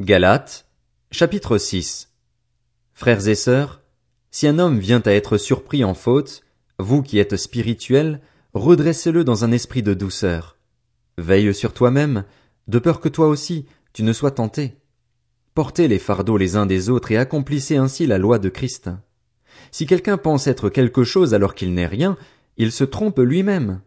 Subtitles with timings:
[0.00, 0.66] Galates,
[1.10, 2.08] chapitre 6
[2.94, 3.82] Frères et sœurs,
[4.30, 6.40] si un homme vient à être surpris en faute,
[6.78, 8.22] vous qui êtes spirituels,
[8.54, 10.56] redressez-le dans un esprit de douceur.
[11.18, 12.24] Veille sur toi-même,
[12.66, 14.78] de peur que toi aussi tu ne sois tenté.
[15.52, 18.88] Portez les fardeaux les uns des autres et accomplissez ainsi la loi de Christ.
[19.70, 22.16] Si quelqu'un pense être quelque chose alors qu'il n'est rien,
[22.56, 23.82] il se trompe lui-même.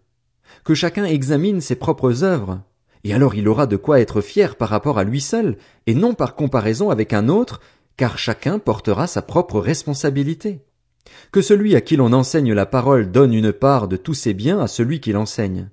[0.64, 2.62] Que chacun examine ses propres œuvres,
[3.04, 5.58] et alors il aura de quoi être fier par rapport à lui seul,
[5.88, 7.60] et non par comparaison avec un autre,
[7.98, 10.62] car chacun portera sa propre responsabilité.
[11.32, 14.60] Que celui à qui l'on enseigne la parole donne une part de tous ses biens
[14.60, 15.70] à celui qui l'enseigne.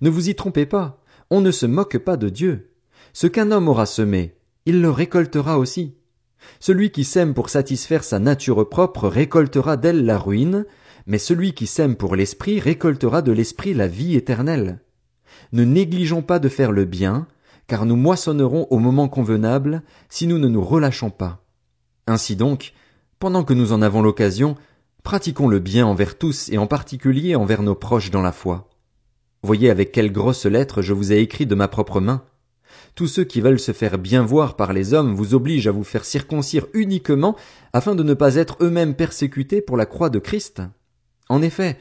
[0.00, 2.70] Ne vous y trompez pas, on ne se moque pas de Dieu.
[3.12, 5.94] Ce qu'un homme aura semé, il le récoltera aussi.
[6.58, 10.64] Celui qui sème pour satisfaire sa nature propre récoltera d'elle la ruine,
[11.06, 14.80] mais celui qui sème pour l'esprit récoltera de l'esprit la vie éternelle.
[15.52, 17.26] Ne négligeons pas de faire le bien,
[17.66, 21.44] car nous moissonnerons au moment convenable si nous ne nous relâchons pas.
[22.06, 22.72] Ainsi donc,
[23.18, 24.56] pendant que nous en avons l'occasion,
[25.02, 28.68] pratiquons le bien envers tous et en particulier envers nos proches dans la foi.
[29.42, 32.24] Voyez avec quelle grosse lettre je vous ai écrit de ma propre main.
[32.94, 35.84] Tous ceux qui veulent se faire bien voir par les hommes vous obligent à vous
[35.84, 37.36] faire circoncire uniquement
[37.72, 40.62] afin de ne pas être eux-mêmes persécutés pour la croix de Christ.
[41.28, 41.78] En effet,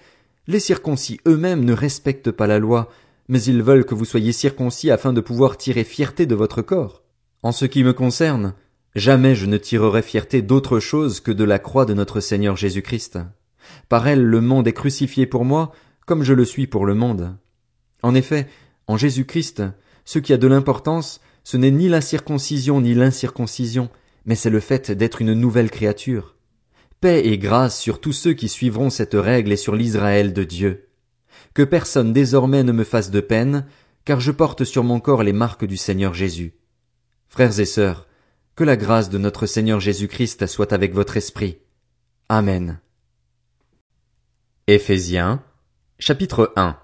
[0.47, 2.89] les circoncis eux-mêmes ne respectent pas la loi,
[3.29, 7.03] mais ils veulent que vous soyez circoncis afin de pouvoir tirer fierté de votre corps.
[7.43, 8.55] En ce qui me concerne,
[8.95, 13.19] jamais je ne tirerai fierté d'autre chose que de la croix de notre Seigneur Jésus-Christ.
[13.87, 15.71] Par elle le monde est crucifié pour moi,
[16.07, 17.37] comme je le suis pour le monde.
[18.01, 18.47] En effet,
[18.87, 19.61] en Jésus-Christ,
[20.05, 23.89] ce qui a de l'importance, ce n'est ni la circoncision ni l'incirconcision,
[24.25, 26.35] mais c'est le fait d'être une nouvelle créature.
[26.99, 30.88] Paix et grâce sur tous ceux qui suivront cette règle et sur l'Israël de Dieu.
[31.53, 33.65] Que personne désormais ne me fasse de peine,
[34.05, 36.53] car je porte sur mon corps les marques du Seigneur Jésus.
[37.27, 38.07] Frères et sœurs,
[38.55, 41.59] que la grâce de notre Seigneur Jésus-Christ soit avec votre esprit.
[42.27, 42.79] Amen.
[44.67, 45.43] Éphésiens,
[45.97, 46.77] chapitre 1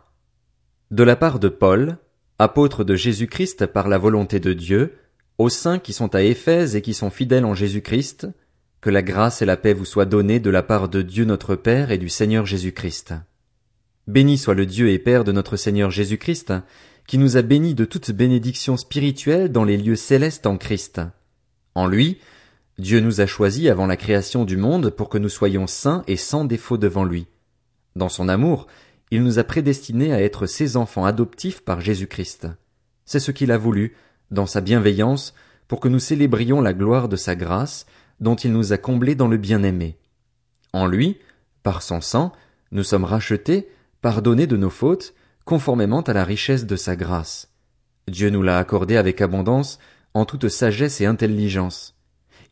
[0.91, 1.97] De la part de Paul,
[2.39, 4.95] apôtre de Jésus-Christ par la volonté de Dieu,
[5.37, 8.27] aux saints qui sont à Éphèse et qui sont fidèles en Jésus-Christ,
[8.81, 11.55] que la grâce et la paix vous soient données de la part de Dieu notre
[11.55, 13.15] Père et du Seigneur Jésus-Christ.
[14.07, 16.53] Béni soit le Dieu et Père de notre Seigneur Jésus-Christ,
[17.07, 21.01] qui nous a bénis de toute bénédiction spirituelle dans les lieux célestes en Christ.
[21.73, 22.19] En lui,
[22.77, 26.17] Dieu nous a choisis avant la création du monde pour que nous soyons saints et
[26.17, 27.27] sans défaut devant lui.
[27.95, 28.67] Dans son amour,
[29.11, 32.47] il nous a prédestinés à être ses enfants adoptifs par Jésus-Christ.
[33.05, 33.95] C'est ce qu'il a voulu,
[34.31, 35.33] dans sa bienveillance,
[35.67, 37.85] pour que nous célébrions la gloire de sa grâce,
[38.19, 39.97] dont il nous a comblés dans le bien-aimé.
[40.73, 41.17] En lui,
[41.63, 42.33] par son sang,
[42.71, 43.69] nous sommes rachetés,
[44.05, 47.49] pardonnés de nos fautes, conformément à la richesse de sa grâce.
[48.07, 49.79] Dieu nous l'a accordé avec abondance,
[50.13, 51.95] en toute sagesse et intelligence.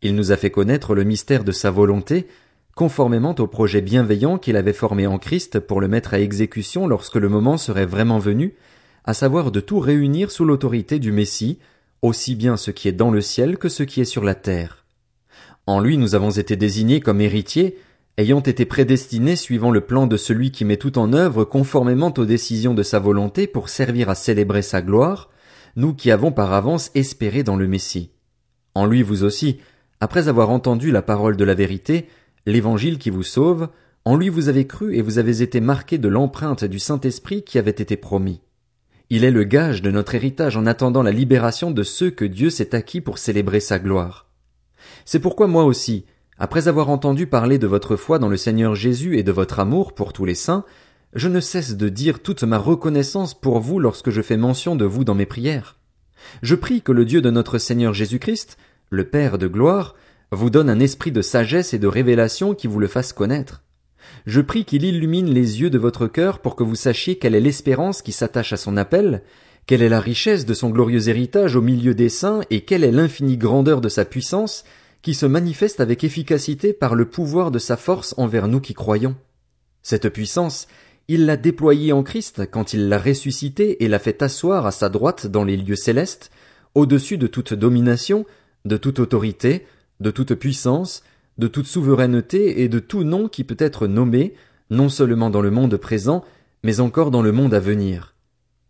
[0.01, 2.25] Il nous a fait connaître le mystère de sa volonté,
[2.73, 7.17] conformément au projet bienveillant qu'il avait formé en Christ pour le mettre à exécution lorsque
[7.17, 8.55] le moment serait vraiment venu,
[9.05, 11.59] à savoir de tout réunir sous l'autorité du Messie,
[12.01, 14.85] aussi bien ce qui est dans le ciel que ce qui est sur la terre.
[15.67, 17.77] En lui nous avons été désignés comme héritiers,
[18.17, 22.25] ayant été prédestinés suivant le plan de celui qui met tout en œuvre conformément aux
[22.25, 25.29] décisions de sa volonté pour servir à célébrer sa gloire,
[25.75, 28.11] nous qui avons par avance espéré dans le Messie.
[28.75, 29.59] En lui vous aussi,
[29.99, 32.07] après avoir entendu la parole de la vérité,
[32.45, 33.69] l'évangile qui vous sauve,
[34.05, 37.57] en lui vous avez cru et vous avez été marqués de l'empreinte du Saint-Esprit qui
[37.57, 38.41] avait été promis.
[39.09, 42.49] Il est le gage de notre héritage en attendant la libération de ceux que Dieu
[42.49, 44.27] s'est acquis pour célébrer sa gloire.
[45.05, 46.05] C'est pourquoi moi aussi,
[46.39, 49.93] après avoir entendu parler de votre foi dans le Seigneur Jésus et de votre amour
[49.93, 50.65] pour tous les saints,
[51.13, 54.85] je ne cesse de dire toute ma reconnaissance pour vous lorsque je fais mention de
[54.85, 55.77] vous dans mes prières.
[56.41, 58.57] Je prie que le Dieu de notre Seigneur Jésus-Christ,
[58.89, 59.95] le Père de gloire,
[60.31, 63.61] vous donne un esprit de sagesse et de révélation qui vous le fasse connaître.
[64.25, 67.41] Je prie qu'il illumine les yeux de votre cœur pour que vous sachiez quelle est
[67.41, 69.21] l'espérance qui s'attache à son appel,
[69.65, 72.91] quelle est la richesse de son glorieux héritage au milieu des saints et quelle est
[72.91, 74.63] l'infinie grandeur de sa puissance
[75.03, 79.15] qui se manifeste avec efficacité par le pouvoir de sa force envers nous qui croyons.
[79.83, 80.67] Cette puissance,
[81.09, 84.87] il l'a déployée en Christ quand il l'a ressuscité et l'a fait asseoir à sa
[84.87, 86.31] droite dans les lieux célestes,
[86.73, 88.25] au-dessus de toute domination,
[88.63, 89.67] de toute autorité,
[89.99, 91.03] de toute puissance,
[91.37, 94.33] de toute souveraineté et de tout nom qui peut être nommé,
[94.69, 96.23] non seulement dans le monde présent,
[96.63, 98.15] mais encore dans le monde à venir.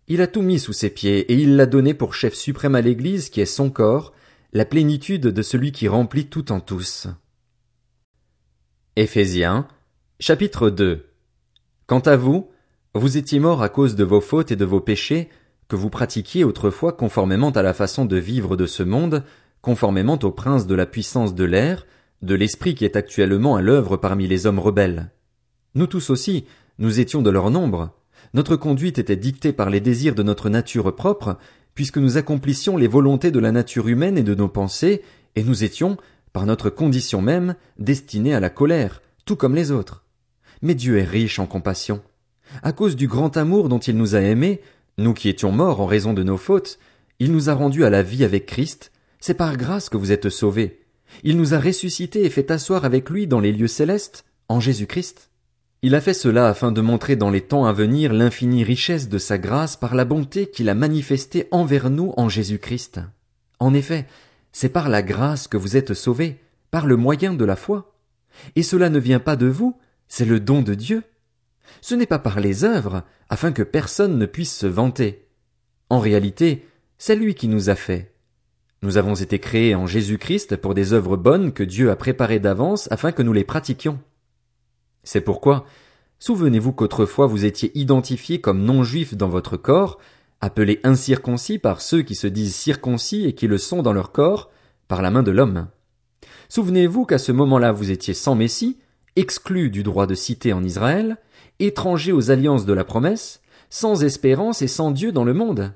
[0.07, 2.81] Il a tout mis sous ses pieds, et il l'a donné pour chef suprême à
[2.81, 4.13] l'Église qui est son corps,
[4.53, 7.07] la plénitude de celui qui remplit tout en tous.
[8.95, 9.67] Éphésiens,
[10.19, 11.07] chapitre 2
[11.87, 12.51] Quant à vous,
[12.93, 15.29] vous étiez morts à cause de vos fautes et de vos péchés,
[15.67, 19.23] que vous pratiquiez autrefois conformément à la façon de vivre de ce monde,
[19.63, 21.87] conformément au prince de la puissance de l'air,
[22.21, 25.09] de l'esprit qui est actuellement à l'œuvre parmi les hommes rebelles.
[25.73, 26.45] Nous tous aussi,
[26.77, 27.89] nous étions de leur nombre.
[28.35, 31.39] Notre conduite était dictée par les désirs de notre nature propre,
[31.75, 35.01] puisque nous accomplissions les volontés de la nature humaine et de nos pensées,
[35.35, 35.97] et nous étions,
[36.31, 40.03] par notre condition même, destinés à la colère, tout comme les autres.
[40.61, 42.01] Mais Dieu est riche en compassion.
[42.61, 44.61] À cause du grand amour dont il nous a aimés,
[44.97, 46.77] nous qui étions morts en raison de nos fautes,
[47.19, 50.29] il nous a rendus à la vie avec Christ, c'est par grâce que vous êtes
[50.29, 50.81] sauvés.
[51.23, 54.87] Il nous a ressuscités et fait asseoir avec lui dans les lieux célestes, en Jésus
[54.87, 55.29] Christ.
[55.85, 59.17] Il a fait cela afin de montrer dans les temps à venir l'infinie richesse de
[59.17, 63.01] sa grâce par la bonté qu'il a manifestée envers nous en Jésus Christ.
[63.59, 64.05] En effet,
[64.53, 66.39] c'est par la grâce que vous êtes sauvés,
[66.71, 67.97] par le moyen de la foi.
[68.55, 69.77] Et cela ne vient pas de vous,
[70.07, 71.03] c'est le don de Dieu.
[71.81, 75.27] Ce n'est pas par les œuvres, afin que personne ne puisse se vanter.
[75.89, 76.65] En réalité,
[76.97, 78.13] c'est lui qui nous a fait.
[78.83, 82.39] Nous avons été créés en Jésus Christ pour des œuvres bonnes que Dieu a préparées
[82.39, 83.99] d'avance afin que nous les pratiquions.
[85.03, 85.65] C'est pourquoi,
[86.19, 89.99] souvenez-vous qu'autrefois vous étiez identifiés comme non-juifs dans votre corps,
[90.41, 94.49] appelés incirconcis par ceux qui se disent circoncis et qui le sont dans leur corps,
[94.87, 95.67] par la main de l'homme.
[96.49, 98.77] Souvenez-vous qu'à ce moment-là vous étiez sans Messie,
[99.15, 101.17] exclus du droit de cité en Israël,
[101.59, 105.73] étrangers aux alliances de la promesse, sans espérance et sans Dieu dans le monde.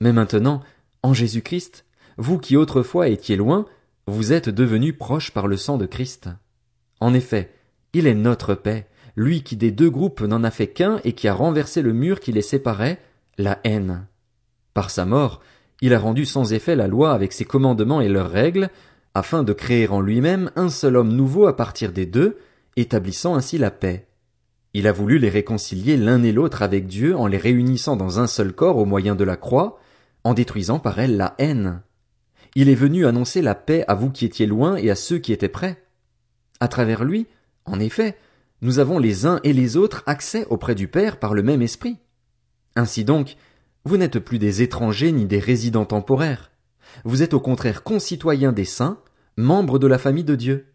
[0.00, 0.62] Mais maintenant,
[1.02, 1.84] en Jésus-Christ,
[2.16, 3.66] vous qui autrefois étiez loin,
[4.06, 6.28] vous êtes devenus proches par le sang de Christ.
[7.00, 7.52] En effet,
[7.92, 8.86] il est notre paix,
[9.16, 12.20] lui qui des deux groupes n'en a fait qu'un et qui a renversé le mur
[12.20, 13.00] qui les séparait,
[13.36, 14.06] la haine.
[14.74, 15.40] Par sa mort,
[15.80, 18.70] il a rendu sans effet la loi avec ses commandements et leurs règles,
[19.14, 22.38] afin de créer en lui-même un seul homme nouveau à partir des deux,
[22.76, 24.06] établissant ainsi la paix.
[24.74, 28.26] Il a voulu les réconcilier l'un et l'autre avec Dieu en les réunissant dans un
[28.26, 29.80] seul corps au moyen de la croix,
[30.24, 31.82] en détruisant par elle la haine.
[32.54, 35.32] Il est venu annoncer la paix à vous qui étiez loin et à ceux qui
[35.32, 35.82] étaient près.
[36.60, 37.26] À travers lui,
[37.68, 38.16] en effet,
[38.60, 41.98] nous avons les uns et les autres accès auprès du Père par le même esprit.
[42.74, 43.36] Ainsi donc,
[43.84, 46.50] vous n'êtes plus des étrangers ni des résidents temporaires.
[47.04, 49.00] Vous êtes au contraire concitoyens des saints,
[49.36, 50.72] membres de la famille de Dieu.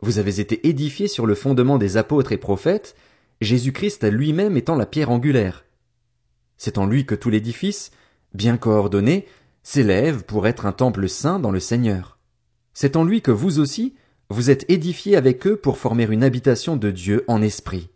[0.00, 2.94] Vous avez été édifiés sur le fondement des apôtres et prophètes,
[3.40, 5.64] Jésus-Christ lui-même étant la pierre angulaire.
[6.56, 7.90] C'est en lui que tout l'édifice,
[8.34, 9.26] bien coordonné,
[9.62, 12.18] s'élève pour être un temple saint dans le Seigneur.
[12.74, 13.94] C'est en lui que vous aussi,
[14.30, 17.90] vous êtes édifiés avec eux pour former une habitation de Dieu en esprit.